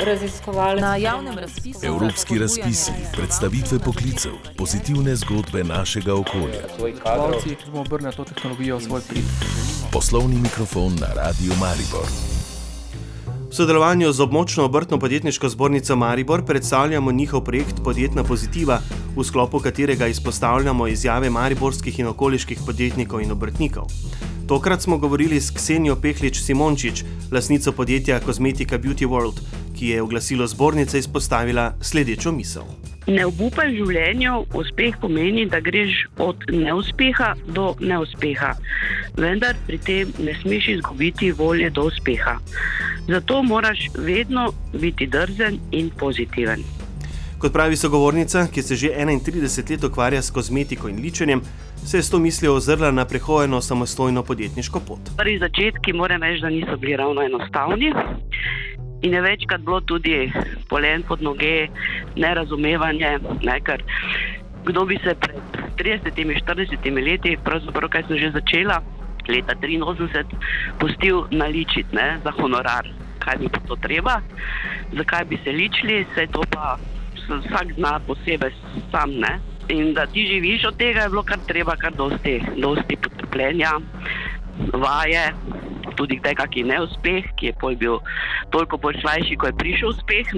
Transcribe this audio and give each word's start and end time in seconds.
raziskovalec. 0.00 0.80
Na 0.80 0.96
javnem 0.96 1.38
razpisu. 1.38 1.86
Evropski 1.86 2.38
razpisi, 2.38 2.92
predstavitve 3.16 3.78
poklicev, 3.78 4.32
pozitivne 4.56 5.16
zgodbe 5.16 5.64
našega 5.64 6.14
okolja. 6.14 6.66
Če 7.44 7.56
bomo 7.66 7.80
obrnili 7.80 8.14
to 8.16 8.24
tehnologijo 8.24 8.78
v 8.78 8.82
svoj 8.82 9.02
prid. 9.08 9.24
Poslovni 9.92 10.40
mikrofon 10.40 10.96
na 11.00 11.12
Radio 11.14 11.54
Maribor. 11.60 12.08
V 13.50 13.56
sodelovanju 13.56 14.12
z 14.12 14.20
območno 14.20 14.64
obrtno 14.64 14.98
podjetniško 14.98 15.48
zbornico 15.48 15.96
Maribor 15.96 16.44
predstavljamo 16.44 17.12
njihov 17.12 17.44
projekt 17.44 17.82
Podjetna 17.84 18.24
pozitiva, 18.24 18.80
v 19.16 19.24
sklopu 19.24 19.60
katerega 19.60 20.06
izpostavljamo 20.06 20.86
izjave 20.86 21.30
mariborskih 21.30 21.98
in 21.98 22.06
okoliških 22.06 22.58
podjetnikov 22.66 23.20
in 23.20 23.30
obrtnikov. 23.32 23.86
Tokrat 24.48 24.82
smo 24.82 24.98
govorili 24.98 25.40
s 25.40 25.50
Ksenijo 25.50 25.96
Pehlič 25.96 26.40
Simončič, 26.40 27.04
lasnico 27.32 27.72
podjetja 27.72 28.20
Cosmetica 28.20 28.78
Beauty 28.78 29.08
World, 29.08 29.40
ki 29.78 29.88
je 29.88 30.02
v 30.02 30.06
glasilo 30.06 30.46
zbornice 30.46 30.98
izpostavila 30.98 31.72
sledečo 31.80 32.32
misel. 32.32 32.68
Ne 33.06 33.24
obupaj 33.26 33.72
v 33.72 33.78
življenju, 33.78 34.44
uspeh 34.54 35.00
pomeni, 35.00 35.46
da 35.48 35.60
greš 35.64 36.04
od 36.18 36.44
neuspeha 36.52 37.32
do 37.56 37.72
neuspeha, 37.80 38.52
vendar 39.16 39.56
pri 39.66 39.78
tem 39.78 40.12
ne 40.20 40.36
smeš 40.42 40.68
izgubiti 40.76 41.32
volje 41.32 41.70
do 41.70 41.88
uspeha. 41.88 42.36
Zato 43.08 43.42
moraš 43.42 43.88
vedno 43.96 44.52
biti 44.72 45.06
drzen 45.06 45.60
in 45.72 45.90
pozitiven. 45.90 46.64
Kot 47.38 47.52
pravi 47.52 47.76
sogovornica, 47.76 48.46
ki 48.52 48.62
se 48.62 48.76
že 48.76 48.88
31 48.88 49.70
let 49.70 49.84
ukvarja 49.84 50.22
s 50.22 50.30
kozmetiko 50.30 50.88
in 50.88 51.00
ličenjem, 51.00 51.42
se 51.84 51.98
je 51.98 52.02
s 52.02 52.10
to 52.10 52.18
mislijo 52.18 52.54
ozrla 52.54 52.90
na 52.90 53.04
prehojeno 53.04 53.60
samostojno 53.60 54.22
podjetniško 54.22 54.80
pot. 54.80 55.00
Prvi 55.16 55.38
začetki, 55.38 55.92
moram 55.92 56.22
reči, 56.22 56.40
da 56.40 56.50
niso 56.50 56.76
bili 56.76 56.96
ravno 56.96 57.22
enostavni. 57.22 57.92
In 59.02 59.14
je 59.14 59.20
večkrat 59.20 59.60
bilo 59.60 59.80
tudi 59.80 60.32
polen 60.68 61.02
pod 61.02 61.22
noge, 61.22 61.68
nerazumevanje. 62.16 63.18
Ne, 63.42 63.60
kdo 64.64 64.84
bi 64.84 64.98
se 65.04 65.14
pred 65.14 65.36
30-40 65.76 67.04
leti, 67.04 67.36
pravzaprav 67.44 67.90
kaj 67.90 68.02
sem 68.08 68.18
že 68.18 68.30
začela, 68.30 68.80
leta 69.28 69.54
83, 69.54 70.24
pustil 70.78 71.24
naličiti 71.30 71.96
ne, 71.96 72.18
za 72.24 72.30
honorar, 72.30 72.88
kaj 73.18 73.36
bi 73.36 73.48
to 73.68 73.76
treba, 73.76 74.20
zakaj 74.96 75.24
bi 75.24 75.38
se 75.44 75.52
ličili, 75.52 76.06
se 76.14 76.26
to 76.32 76.42
pa 76.50 76.78
vsak 77.28 77.74
zna 77.76 78.00
posebej 78.06 78.52
sam. 78.90 79.10
Ne. 79.10 79.53
In 79.68 79.94
da 79.94 80.06
ti 80.06 80.26
živiš 80.26 80.64
od 80.68 80.76
tega, 80.76 81.00
je 81.00 81.08
bilo 81.08 81.22
kar 81.22 81.38
treba, 81.46 81.76
kar 81.76 81.92
dosti, 81.96 82.42
dosti 82.56 82.96
potrpljenja, 82.96 83.70
vaje, 84.72 85.32
tudi 85.96 86.18
kdaj 86.20 86.34
kakšen 86.34 86.68
neuspeh, 86.68 87.30
ki 87.38 87.46
je 87.46 87.54
pol 87.60 87.76
bil 87.76 87.98
toliko 88.52 88.76
bolj 88.76 89.00
slajši, 89.00 89.36
ko 89.36 89.46
je 89.46 89.58
prišel 89.58 89.88
uspeh. 89.94 90.34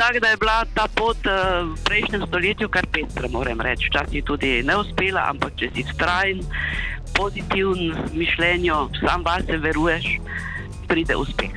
Tako 0.00 0.20
da 0.20 0.28
je 0.28 0.36
bila 0.40 0.64
ta 0.74 0.86
pot 0.96 1.26
uh, 1.28 1.68
v 1.68 1.76
prejšnjem 1.84 2.26
stoletju 2.26 2.68
kar 2.68 2.86
pestra, 2.88 3.28
moram 3.28 3.60
reči. 3.60 3.90
Včasih 3.90 4.24
tudi 4.24 4.62
neuspela, 4.64 5.28
ampak 5.28 5.58
če 5.60 5.68
si 5.74 5.84
vztrajen, 5.84 6.40
pozitiven 7.14 7.92
mišljenju, 8.16 8.78
sam 9.04 9.24
vase 9.24 9.60
veruješ, 9.60 10.16
pride 10.88 11.16
uspeh. 11.16 11.52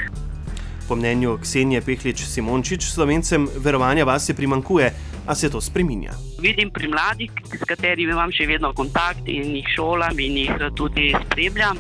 Po 0.88 1.00
mnenju 1.00 1.38
Ksenije 1.40 1.82
Pehlič 1.82 2.28
Simončič, 2.28 2.84
slovencem 2.92 3.48
verovanja 3.64 4.04
vase 4.04 4.36
primankuje 4.36 4.92
a 5.26 5.36
se 5.36 5.50
to 5.50 5.62
spremenja. 5.62 6.12
Vidim 6.40 6.72
pri 6.72 6.88
mladih, 6.88 7.32
s 7.54 7.64
katerimi 7.68 8.12
imam 8.12 8.32
še 8.32 8.48
vedno 8.48 8.74
kontakt 8.74 9.28
in 9.28 9.56
jih 9.56 9.72
šolam 9.76 10.20
in 10.20 10.38
jih 10.44 10.54
eh, 10.60 10.70
tudi 10.76 11.14
spremljam. 11.26 11.80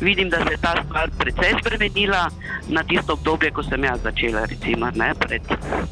Vidim, 0.00 0.28
da 0.30 0.38
se 0.46 0.52
je 0.52 0.58
ta 0.62 0.76
stvar 0.84 1.10
precej 1.18 1.56
spremenila 1.60 2.28
na 2.68 2.82
tisto 2.86 3.12
obdobje, 3.12 3.50
ko 3.50 3.62
sem 3.66 3.84
jaz 3.84 3.98
začela, 4.02 4.44
recimo, 4.46 4.90
ne, 4.94 5.08
pred 5.18 5.42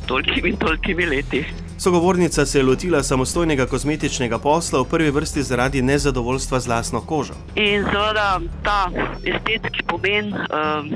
tolikimi 0.07 0.53
in 0.53 0.57
tolikimi 0.57 1.07
leti. 1.07 1.43
Sogovornica 1.79 2.47
se 2.47 2.59
je 2.59 2.65
lotila 2.65 3.03
samostojnega 3.03 3.67
kozmetičnega 3.67 4.39
posla 4.39 4.81
v 4.81 4.89
prvi 4.91 5.11
vrsti 5.11 5.43
zaradi 5.43 5.83
nezadovoljstva 5.83 6.61
z 6.61 6.69
lastno 6.69 7.01
kožo. 7.01 7.35
In 7.55 7.85
seveda 7.91 8.41
ta 8.63 8.91
estetski 9.25 9.83
pomen 9.89 10.33
um, 10.33 10.95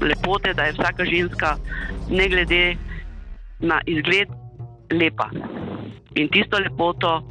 lepote, 0.00 0.54
da 0.54 0.62
je 0.62 0.72
vsaka 0.72 1.04
ženska, 1.04 1.56
ne 2.10 2.28
glede 2.28 2.76
na 3.60 3.80
izgled, 3.86 4.28
lepa. 4.90 5.30
In 6.14 6.28
tisto 6.28 6.58
lepoto, 6.58 7.22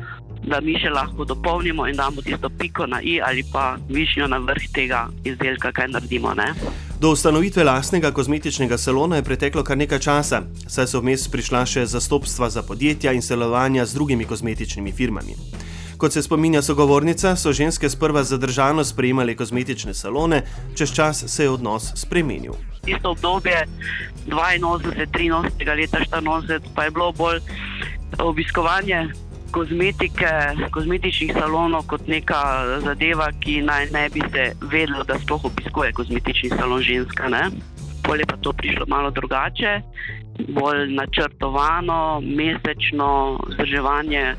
da 0.47 0.59
mi 0.63 0.77
še 0.79 0.89
lahko 0.93 1.25
dopolnimo 1.27 1.87
in 1.87 1.97
damo 1.97 2.21
tisto 2.21 2.49
piko 2.49 2.87
na 2.87 3.01
i 3.01 3.19
ali 3.21 3.43
pa 3.51 3.75
višnjo 3.89 4.27
na 4.27 4.37
vrh 4.37 4.69
tega 4.73 5.07
izdelka, 5.23 5.71
kaj 5.71 5.89
naredimo. 5.91 6.33
Ne? 6.37 6.53
Do 6.99 7.11
ustanovitve 7.11 7.63
lastnega 7.63 8.11
kozmetičnega 8.11 8.77
salona 8.77 9.19
je 9.19 9.23
preteklo 9.23 9.63
kar 9.63 9.77
nekaj 9.77 9.99
časa, 9.99 10.41
saj 10.67 10.87
so 10.87 11.01
vmes 11.03 11.27
prišla 11.29 11.65
še 11.65 11.85
zastopstva 11.85 12.49
za 12.49 12.63
podjetja 12.63 13.13
in 13.13 13.21
sodelovanja 13.21 13.85
z 13.85 13.99
drugimi 13.99 14.25
kozmetičnimi 14.25 14.91
firmami. 14.91 15.35
Kot 15.97 16.13
se 16.13 16.21
spominja 16.21 16.61
sogovornica, 16.61 17.35
so 17.35 17.53
ženske 17.53 17.89
sprva 17.89 18.23
zadržano 18.23 18.85
sprejemale 18.85 19.35
kozmetične 19.35 19.93
salone, 19.97 20.43
čez 20.77 20.93
čas 20.93 21.23
se 21.27 21.43
je 21.43 21.49
odnos 21.49 21.91
spremenil. 21.97 22.53
Tisto 22.87 23.11
obdobje 23.11 23.65
82, 24.31 25.11
83 25.11 25.75
leta 25.75 25.99
84 25.99 26.59
pa 26.75 26.87
je 26.87 26.91
bilo 26.91 27.11
bolj 27.11 27.39
obiskovanje 28.19 29.09
kozmetike, 29.51 30.29
kozmetičnih 30.71 31.31
salonov 31.33 31.87
kot 31.87 32.07
neka 32.07 32.39
zadeva, 32.83 33.27
ki 33.39 33.61
naj 33.67 33.89
ne 33.91 34.05
bi 34.13 34.21
se 34.31 34.51
vedelo, 34.61 35.03
da 35.03 35.19
sploh 35.19 35.45
obiskuje 35.45 35.91
kozmetični 35.93 36.49
salon 36.49 36.81
ženska. 36.81 37.29
Ne? 37.29 37.49
Pol 38.03 38.19
je 38.19 38.27
pa 38.27 38.37
to 38.37 38.53
prišlo 38.53 38.85
malo 38.87 39.11
drugače, 39.11 39.81
bolj 40.47 40.93
načrtovano, 40.95 42.21
mesečno 42.21 43.39
vzdrževanje 43.47 44.35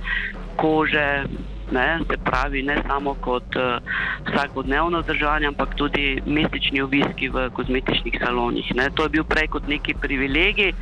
kože, 0.57 1.25
ne, 1.73 1.99
se 2.11 2.17
pravi, 2.25 2.63
ne 2.63 2.83
samo 2.87 3.15
kot 3.15 3.57
uh, 3.57 3.83
vsakodnevno 4.29 5.01
vzdrževanje, 5.01 5.47
ampak 5.47 5.75
tudi 5.75 6.23
mesečni 6.27 6.81
obiski 6.81 7.29
v 7.29 7.51
kozmetičnih 7.51 8.19
salonih. 8.25 8.73
Ne. 8.75 8.91
To 8.95 9.03
je 9.03 9.09
bil 9.09 9.25
prej 9.25 9.49
kot 9.49 9.69
neki 9.69 9.95
privilegij, 9.95 10.73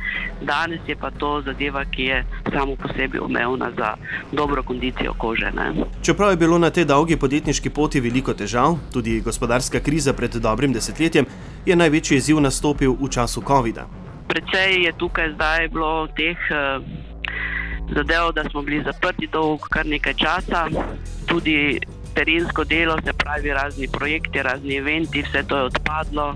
danes 0.41 0.79
je 0.87 0.95
pa 0.95 1.11
to 1.11 1.41
zadeva, 1.45 1.85
ki 1.85 2.03
je 2.03 2.25
samo 2.53 2.75
po 2.75 2.87
sebi 2.97 3.19
omejena 3.19 3.71
za 3.77 3.95
dobro 4.31 4.63
kondicijo 4.63 5.13
kože. 5.13 5.51
Ne. 5.55 5.73
Čeprav 6.01 6.31
je 6.31 6.37
bilo 6.37 6.57
na 6.57 6.69
tej 6.69 6.85
dolgi 6.85 7.17
podjetniški 7.17 7.69
poti 7.69 7.99
veliko 7.99 8.33
težav, 8.33 8.77
tudi 8.93 9.21
gospodarska 9.21 9.79
kriza 9.79 10.13
pred 10.13 10.35
dobrim 10.35 10.73
desetletjem, 10.73 11.25
je 11.65 11.75
največji 11.75 12.17
izziv 12.17 12.39
nastopil 12.41 12.95
v 12.99 13.09
času 13.09 13.41
COVID-a. 13.47 13.87
Predvsej 14.27 14.83
je 14.83 14.91
tukaj 14.97 15.33
zdaj 15.33 15.67
bilo 15.71 16.07
teh. 16.15 16.37
Uh, 17.89 17.93
zadev, 17.95 18.31
da 18.31 18.49
smo 18.49 18.61
bili 18.61 18.83
zaprti 18.83 19.27
dolg 19.27 19.61
kar 19.69 19.85
nekaj 19.85 20.13
časa, 20.13 20.67
tudi 21.25 21.79
terensko 22.13 22.63
delo, 22.63 22.97
se 23.05 23.13
pravi 23.13 23.53
razni 23.53 23.87
projekti, 23.87 24.41
razni 24.43 24.75
eventi, 24.75 25.21
vse 25.21 25.43
to 25.47 25.57
je 25.57 25.63
odpadlo. 25.63 26.33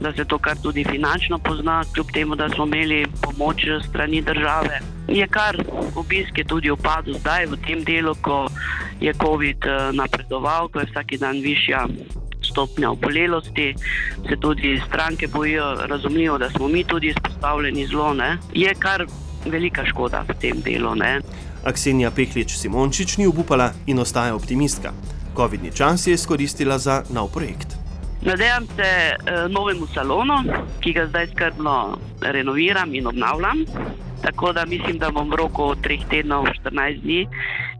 Da 0.00 0.12
se 0.12 0.24
to 0.24 0.38
kar 0.38 0.56
tudi 0.62 0.84
finančno 0.84 1.38
pozna, 1.38 1.82
kljub 1.94 2.06
temu, 2.12 2.36
da 2.36 2.48
smo 2.48 2.66
imeli 2.66 3.06
pomoč 3.22 3.64
strani 3.88 4.22
države. 4.22 4.80
Je 5.08 5.26
kar 5.26 5.56
obisk 5.96 6.38
je 6.38 6.44
tudi 6.44 6.70
upadl 6.70 7.12
zdaj 7.18 7.46
v 7.46 7.56
tem 7.66 7.84
delu, 7.84 8.14
ko 8.22 8.46
je 9.00 9.14
COVID 9.14 9.66
eh, 9.66 9.90
napredoval, 9.92 10.68
ko 10.68 10.80
je 10.80 10.86
vsak 10.86 11.18
dan 11.18 11.40
višja 11.42 11.86
stopnja 12.58 12.90
obolelosti, 12.90 13.74
se 14.28 14.36
tudi 14.36 14.82
stranke 14.86 15.26
bojijo, 15.26 15.74
razumijo, 15.86 16.38
da 16.38 16.50
smo 16.50 16.68
mi 16.68 16.84
tudi 16.84 17.06
izpostavljeni 17.06 17.86
zelo. 17.86 18.14
Ne. 18.14 18.38
Je 18.52 18.74
kar 18.74 19.06
velika 19.46 19.84
škoda 19.86 20.24
v 20.28 20.34
tem 20.40 20.60
delu. 20.60 20.94
Ne. 20.94 21.20
Aksenija 21.64 22.10
Pehlič 22.10 22.56
Simončič 22.58 23.16
ni 23.16 23.26
obupala 23.26 23.70
in 23.86 23.98
ostaja 23.98 24.34
optimistka. 24.34 24.92
COVID-ni 25.36 25.70
čas 25.70 26.06
je 26.06 26.14
izkoristila 26.14 26.78
za 26.78 27.02
nov 27.10 27.30
projekt. 27.32 27.76
Nadejam 28.22 28.66
se 28.66 28.90
uh, 29.14 29.50
novemu 29.50 29.86
salonu, 29.94 30.42
ki 30.80 30.92
ga 30.92 31.06
zdaj 31.06 31.30
skrbno 31.30 31.98
renoviram 32.20 32.94
in 32.94 33.06
obnavljam. 33.06 33.64
Tako 34.22 34.52
da 34.52 34.66
mislim, 34.66 34.98
da 34.98 35.10
bom 35.10 35.30
v 35.30 35.36
roku 35.36 35.62
3 35.62 36.00
tednov, 36.10 36.50
14 36.64 37.00
dni 37.02 37.28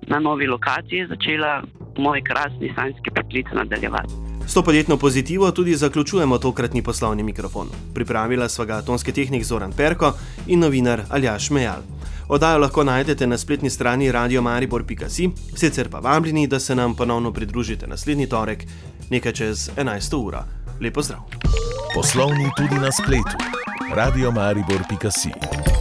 na 0.06 0.18
novi 0.18 0.46
lokaciji 0.46 1.06
začela 1.08 1.62
moj 1.98 2.22
krasni 2.22 2.72
sanjski 2.76 3.10
poklic 3.10 3.46
nadaljevati. 3.52 4.37
S 4.48 4.54
to 4.54 4.62
podjetno 4.62 4.96
pozitivo 4.96 5.50
tudi 5.50 5.76
zaključujemo 5.76 6.38
tokratni 6.38 6.82
poslovni 6.82 7.22
mikrofon. 7.22 7.68
Pripravila 7.94 8.48
sva 8.48 8.64
ga 8.64 8.82
tonski 8.82 9.12
tehnik 9.12 9.44
Zoran 9.44 9.72
Perko 9.72 10.12
in 10.46 10.60
novinar 10.60 11.02
Aljaš 11.10 11.50
Mejal. 11.50 11.82
Odajo 12.28 12.58
lahko 12.58 12.84
najdete 12.84 13.26
na 13.26 13.38
spletni 13.38 13.70
strani 13.70 14.12
radiomaribor.si, 14.12 15.30
sicer 15.56 15.88
pa 15.88 15.98
vabljeni, 15.98 16.46
da 16.46 16.60
se 16.60 16.74
nam 16.74 16.94
ponovno 16.94 17.32
pridružite 17.32 17.86
naslednji 17.86 18.26
torek, 18.26 18.64
nekaj 19.10 19.32
čez 19.32 19.70
11. 19.76 20.16
uro. 20.16 20.44
Lepo 20.80 21.02
zdrav. 21.02 21.20
Poslovni 21.94 22.50
tudi 22.56 22.74
na 22.74 22.92
spletu. 22.92 23.36
radiomaribor.si 23.94 25.77